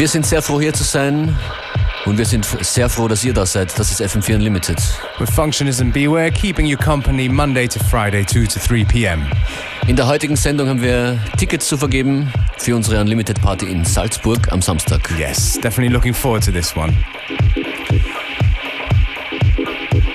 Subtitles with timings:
[0.00, 1.36] Wir sind sehr froh hier zu sein
[2.06, 3.78] und wir sind sehr froh, dass ihr da seid.
[3.78, 4.78] Das ist FM4 Unlimited.
[5.18, 9.26] With Functionism Beware, keeping you company Monday to Friday, 2 to 3 p.m.
[9.88, 14.50] In der heutigen Sendung haben wir Tickets zu vergeben für unsere Unlimited Party in Salzburg
[14.50, 15.06] am Samstag.
[15.18, 16.96] Yes, definitely looking forward to this one.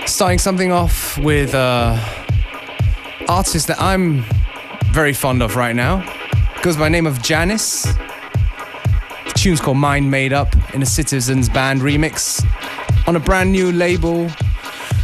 [0.07, 1.99] Starting something off with an
[3.27, 4.23] artist that I'm
[4.91, 6.03] very fond of right now.
[6.63, 7.87] Goes by the name of Janice.
[9.45, 12.43] Tune's called Mind Made Up in a Citizens Band remix
[13.07, 14.27] on a brand new label,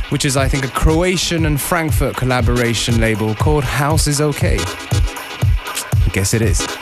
[0.10, 4.58] which is, I think, a Croatian and Frankfurt collaboration label called House is Okay.
[4.58, 6.81] I guess it is.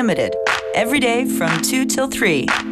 [0.00, 0.34] Unlimited,
[0.74, 2.69] every day from 2 till 3.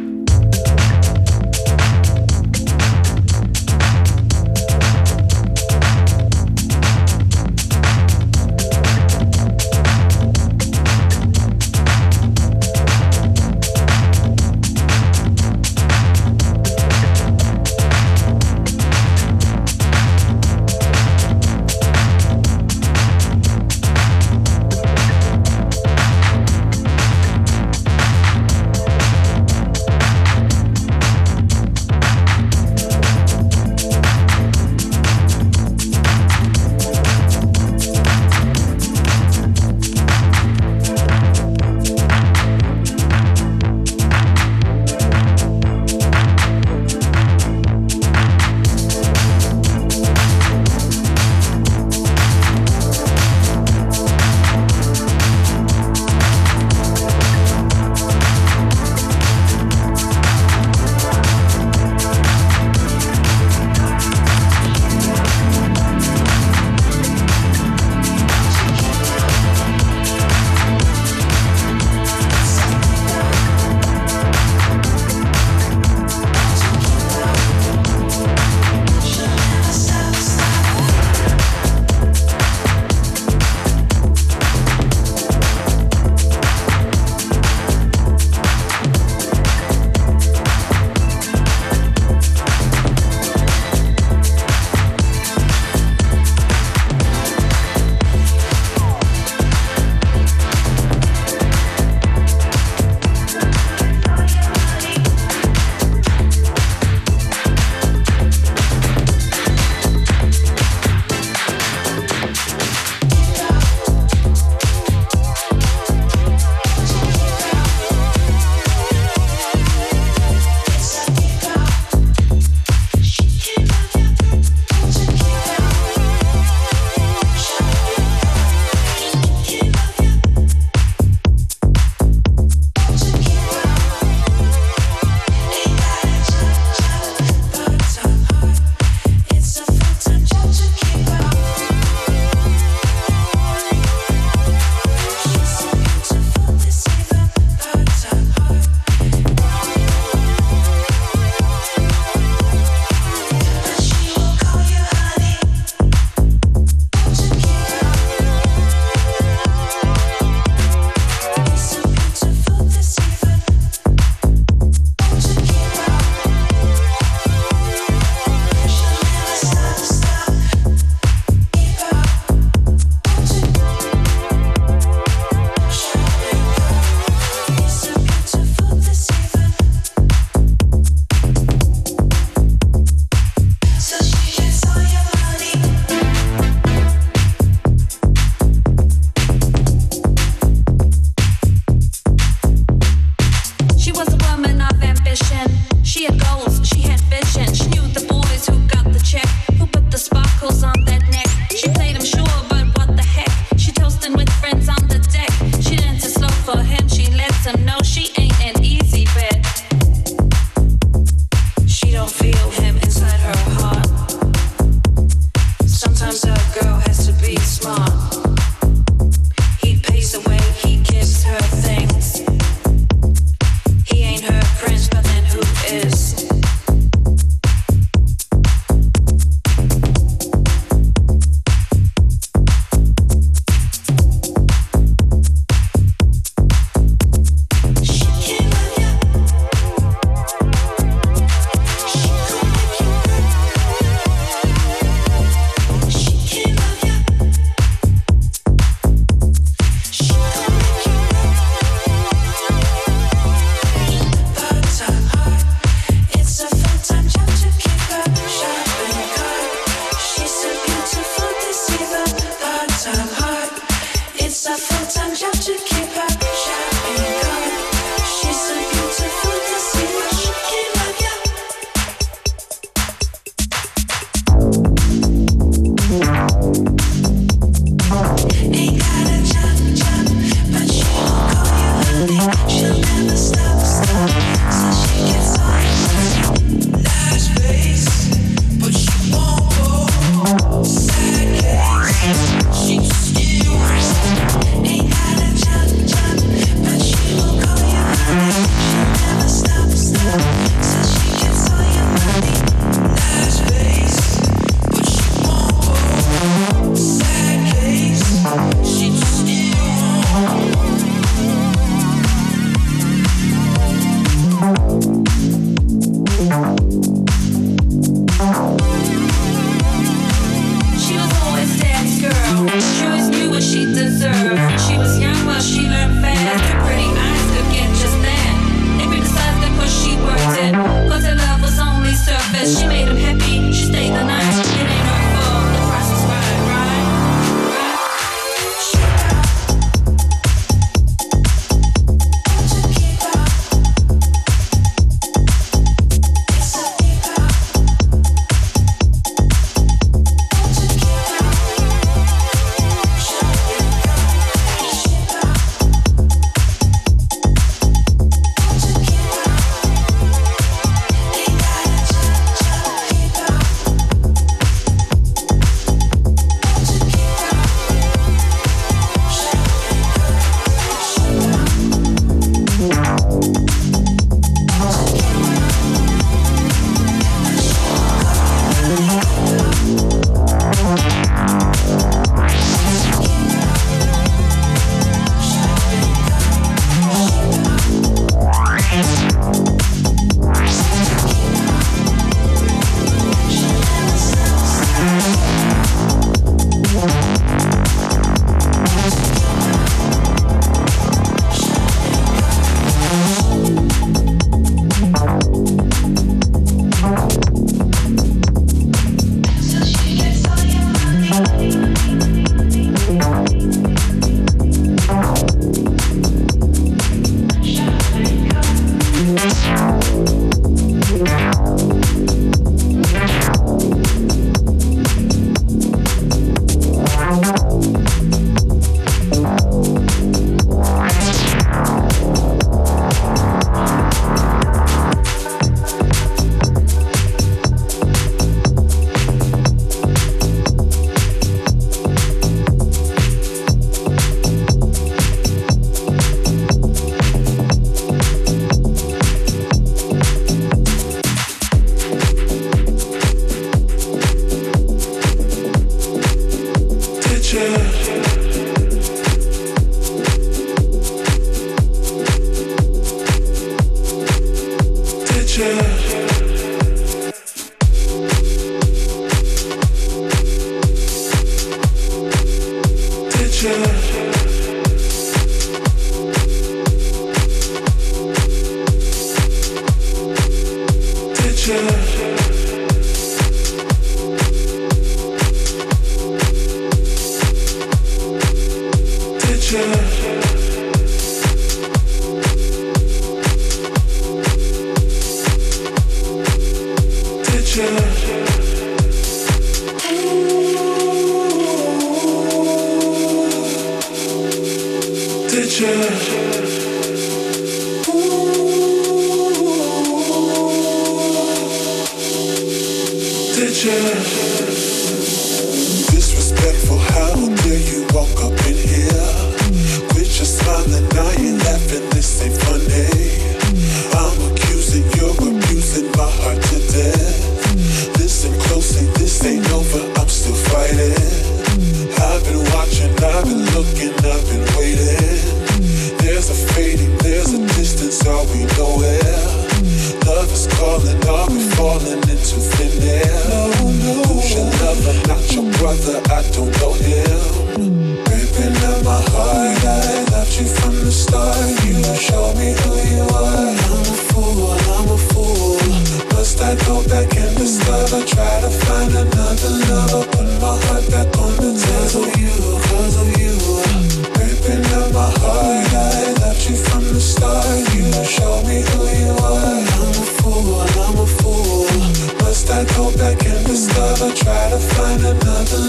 [575.13, 575.68] Bugger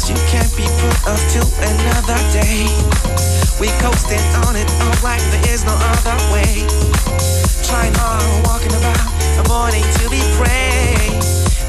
[0.00, 2.66] this issue can't be put off to another day.
[3.60, 6.64] We coasting on it all like there is no other way.
[7.64, 9.08] Trying hard, walking about,
[9.40, 10.94] avoiding to be prey.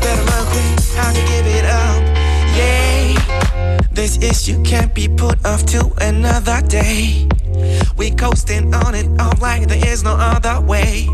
[0.01, 2.01] Better learn quick how to give it up.
[2.55, 7.27] Yeah, this issue can't be put off to another day.
[7.97, 11.07] We coasting on it all like there is no other way.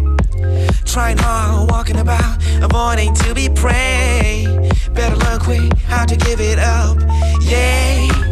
[0.86, 4.67] Trying hard, walking about, avoiding to be prey.
[4.98, 6.98] Better learn quick how to give it up.
[7.42, 8.27] Yeah.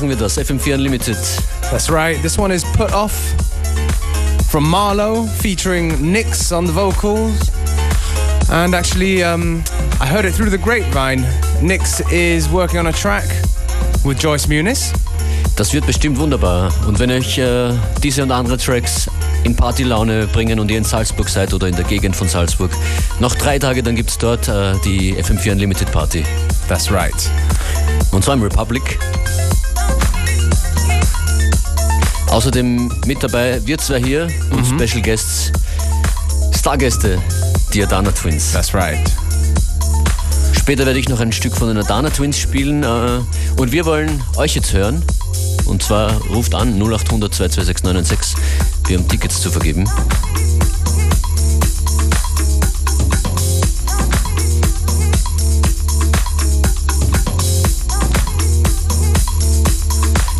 [0.00, 0.38] Machen wir das.
[0.38, 1.18] FM4 Unlimited.
[1.70, 2.16] That's right.
[2.22, 3.12] This one is Put Off
[4.50, 7.50] from Marlowe featuring Nix on the vocals.
[8.50, 9.62] And actually, um,
[10.00, 11.26] I heard it through the grapevine.
[11.60, 13.26] Nix is working on a track
[14.02, 14.94] with Joyce Muniz.
[15.56, 16.72] Das wird bestimmt wunderbar.
[16.86, 19.06] Und wenn euch äh, diese und andere Tracks
[19.44, 22.70] in Partylaune bringen und ihr in Salzburg seid oder in der Gegend von Salzburg,
[23.18, 26.24] noch drei Tage, dann gibt es dort äh, die FM4 Unlimited Party.
[26.68, 27.30] That's right.
[28.12, 28.98] Und zwar im Republic.
[32.30, 35.50] Außerdem mit dabei wir zwei hier und Special Guests,
[36.56, 37.18] Stargäste,
[37.74, 38.52] die Adana Twins.
[38.52, 39.00] That's right.
[40.52, 43.20] Später werde ich noch ein Stück von den Adana Twins spielen äh,
[43.56, 45.02] und wir wollen euch jetzt hören.
[45.64, 48.36] Und zwar ruft an 0800 226 996.
[48.86, 49.84] Wir haben Tickets zu vergeben.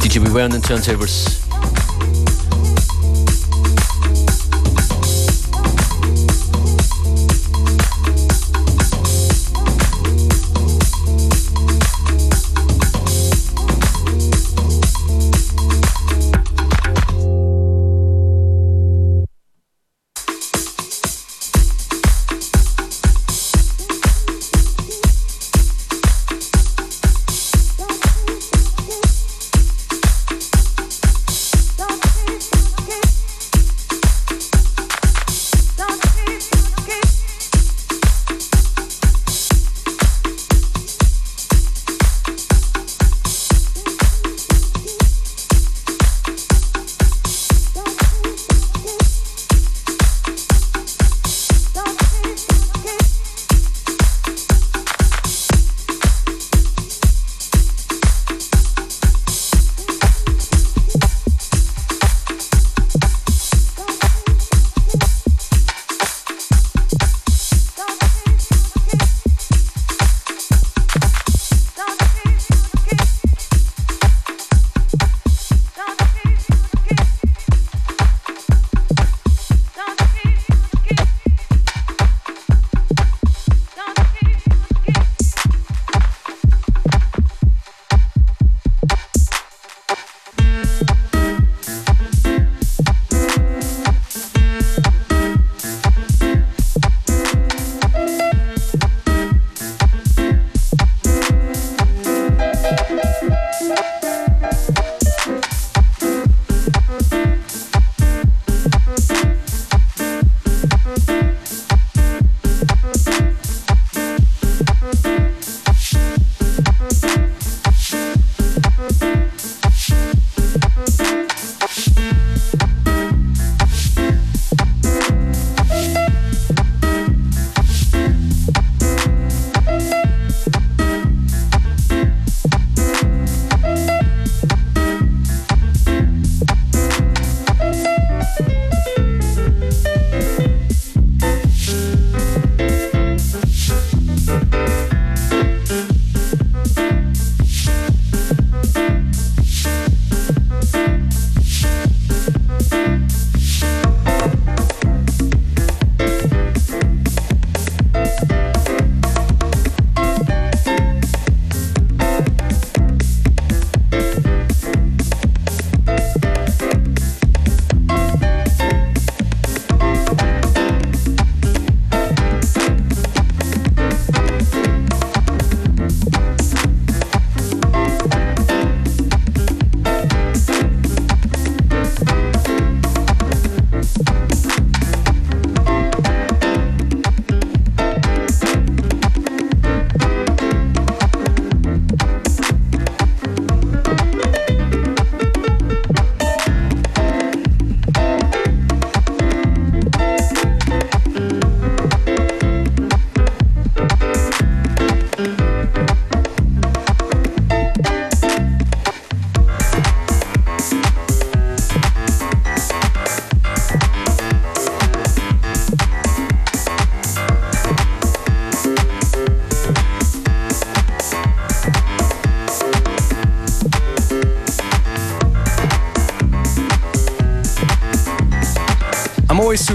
[0.04, 1.40] DJ Beware on the turntables.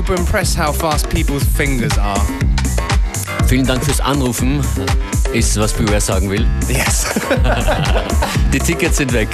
[0.06, 2.22] Super impressed how fast people's fingers are.
[3.48, 4.62] Vielen Dank fürs Anrufen,
[5.34, 6.46] ist was Beware sagen will.
[6.68, 7.06] Yes.
[8.54, 9.28] Die Tickets sind weg.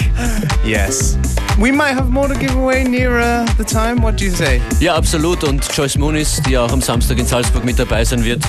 [0.65, 1.17] yes.
[1.57, 4.01] We might have more to give away nearer the time.
[4.01, 4.61] What do you say?
[4.79, 5.43] Ja, absolut.
[5.43, 8.43] Und Joyce Moonis, die auch am Samstag in Salzburg mit dabei sein wird,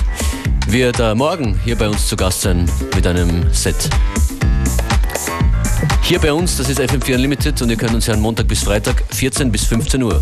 [0.67, 3.89] wird äh, morgen hier bei uns zu Gast sein mit einem Set.
[6.03, 9.03] Hier bei uns, das ist FM4 Unlimited und ihr könnt uns hören Montag bis Freitag,
[9.11, 10.21] 14 bis 15 Uhr.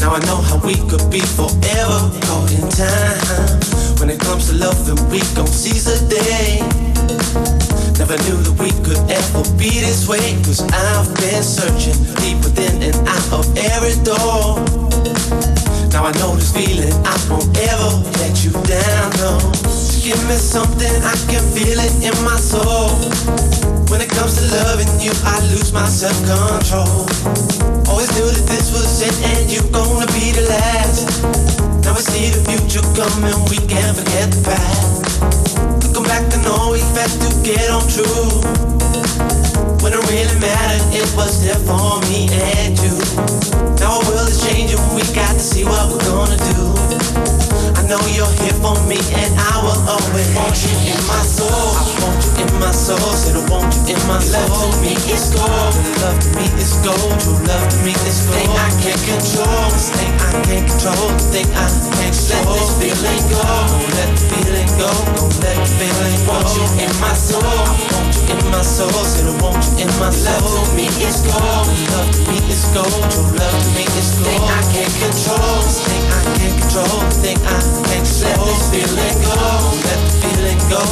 [0.00, 3.60] Now I know how we could be forever caught in time.
[3.98, 6.60] When it comes to love, and we gon' seize the day.
[7.98, 10.36] Never knew that we could ever be this way.
[10.44, 14.60] Cause I've been searching deep within and out of every door.
[15.96, 17.90] Now I know this feeling, I won't ever
[18.20, 19.40] let you down, no.
[20.04, 22.92] Give me something, I can feel it in my soul.
[23.88, 27.75] When it comes to loving you, I lose my self-control.
[27.96, 31.24] Always knew that this was it and you gonna be the last.
[31.80, 35.16] Now we see the future coming, we can't forget the past.
[35.80, 38.44] Looking back, I know we had to get on true.
[39.80, 42.28] When it really mattered, it was there for me
[42.60, 43.00] and you.
[43.80, 47.55] Now our world is changing, we got to see what we're gonna do.
[47.74, 51.50] I know you're here for me, and I will always want you in my soul.
[51.50, 54.46] I want you in my soul, said I want you in my soul.
[54.46, 57.14] Love to me is gold, your love to me is gold.
[57.20, 58.36] True love to me is gold.
[58.36, 62.46] Thing I can't control, this thing I can't control, the thing I can't control.
[62.46, 66.34] Let this feeling go, don't let the feeling go, don't let the feeling go.
[66.36, 69.86] Want you in my soul, I want you in my soul, said I want you
[69.86, 70.36] in my soul.
[70.36, 72.92] Love to me is gold, your love to me is gold.
[73.10, 74.26] True love to me is gold.
[74.26, 79.16] Thing I can't control, this thing I can't control, the thing I Let this feeling
[79.24, 79.38] go,
[79.84, 80.82] let the feeling go,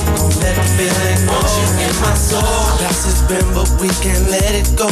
[0.40, 1.36] let the feeling go.
[1.36, 2.40] You in my soul.
[2.80, 4.88] Past has been, but we can't let it go.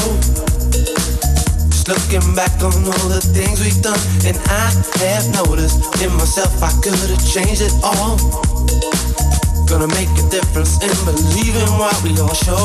[1.72, 4.68] Just looking back on all the things we've done, and I
[5.00, 8.16] have noticed in myself I could have changed it all.
[9.66, 12.60] Gonna make a difference in believing what we all show.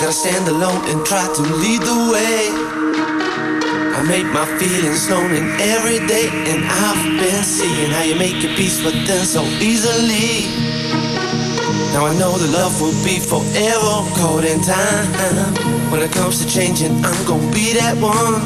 [0.00, 2.63] Gotta stand alone and try to lead the way.
[4.08, 8.54] Make my feelings known in every day, and I've been seeing how you make your
[8.54, 10.44] peace with them so easily.
[11.94, 15.08] Now I know the love will be forever caught in time.
[15.90, 18.44] When it comes to changing, I'm gonna be that one.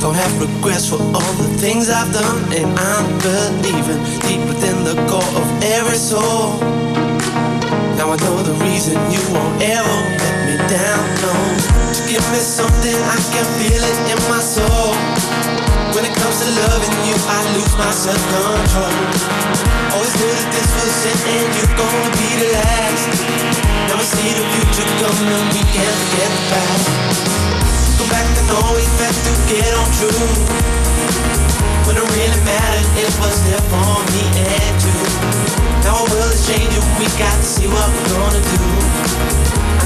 [0.00, 4.96] Don't have regrets for all the things I've done, and I'm believing deep within the
[5.12, 6.56] core of every soul.
[8.00, 11.75] Now I know the reason you won't ever let me down, no.
[12.16, 14.96] To me something, I can feel it in my soul.
[15.92, 18.96] When it comes to loving you, I lose my self-control.
[19.92, 23.12] Always knew that this was it, and you're gonna be the last.
[23.92, 26.88] We see the future coming, we can't forget the past.
[28.00, 30.24] Go back know we had to get on true.
[31.84, 34.96] When it really mattered, it was there for me and you.
[35.84, 39.65] Now our world is changing, we got to see what we're gonna do.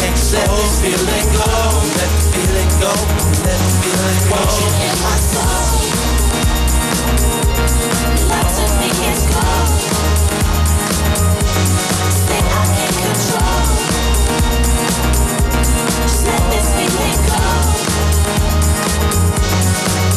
[0.00, 1.44] let this feeling go,
[1.96, 2.92] let the feeling go,
[3.44, 4.36] let the feeling go.
[4.36, 5.72] Want you in my soul.
[8.30, 9.70] Love to me is gold.
[12.28, 13.64] Thing I can't control.
[16.02, 17.42] Just let this feeling go.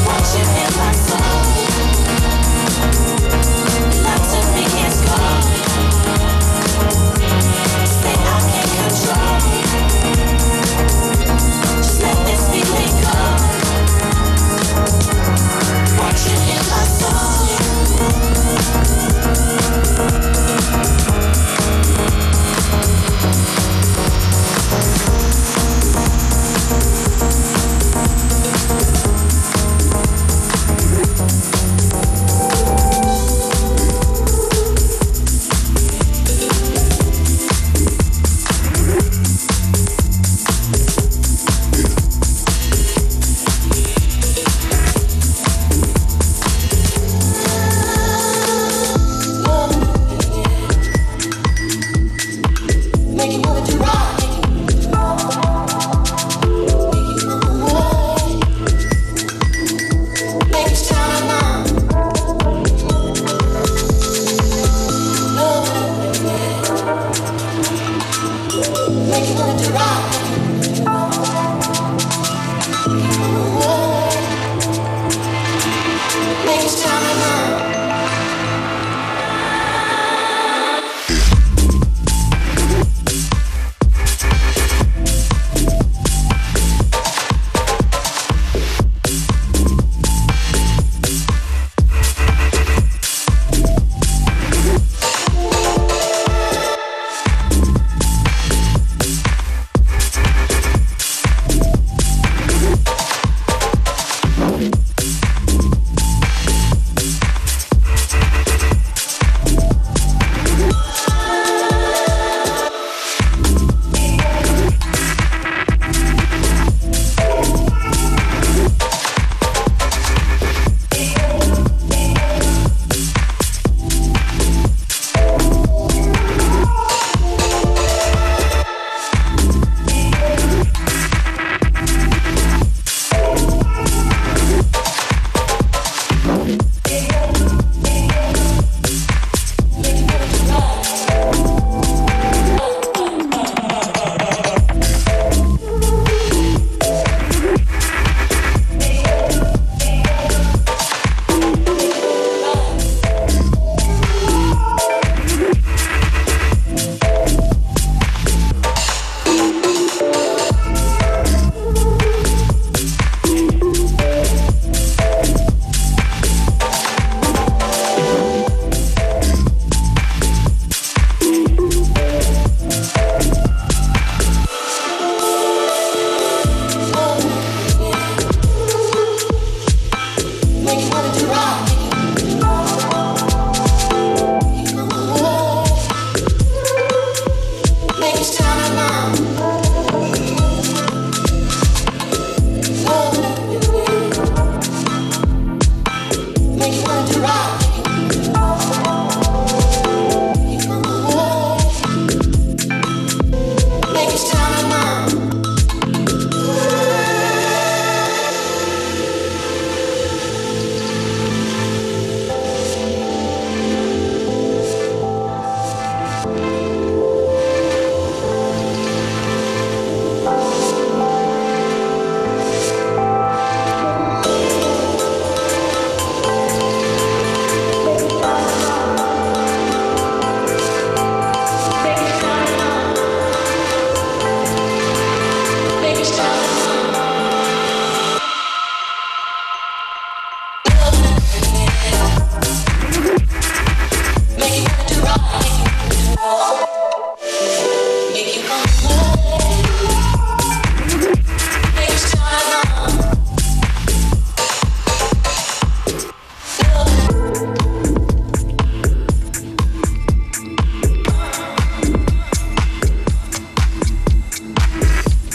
[0.08, 1.65] Want you in my soul.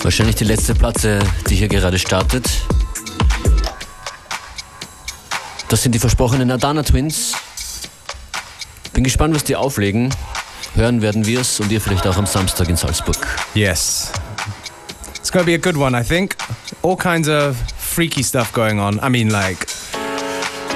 [0.02, 2.46] Wahrscheinlich die letzte Platte, die hier gerade startet.
[5.68, 7.34] Das sind die versprochenen Adana Twins.
[8.92, 10.12] Bin gespannt, was die auflegen.
[10.74, 13.16] Hören werden wir es und ihr vielleicht auch am Samstag in Salzburg.
[13.54, 14.10] Yes.
[15.16, 16.34] It's to be a good one, I think.
[16.82, 18.98] All kinds of freaky stuff going on.
[19.04, 19.66] I mean, like,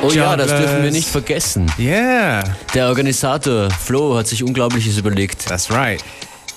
[0.02, 0.92] Oh ja, das dürfen wir Jugglers.
[0.92, 1.72] nicht vergessen.
[1.78, 2.44] yeah,
[2.74, 5.46] Der Organisator Flo hat sich Unglaubliches überlegt.
[5.46, 6.04] that's right.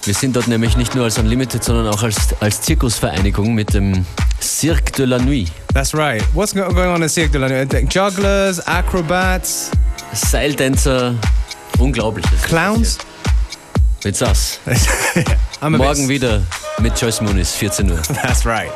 [0.08, 4.06] Wir sind dort nämlich nicht nur als Unlimited, sondern auch als, als Zirkusvereinigung mit dem
[4.42, 5.52] Cirque de la Nuit.
[5.74, 6.24] That's right.
[6.34, 7.94] What's go- going on in Cirque de la Nuit?
[7.94, 9.70] Jugglers, acrobats,
[10.14, 11.14] Seiltänzer,
[11.78, 12.42] Unglaubliches.
[12.44, 12.98] clowns.
[14.06, 16.42] I'm a Morgen wieder
[16.80, 18.02] mit Joyce Moonis, 14 Uhr.
[18.24, 18.72] That's right.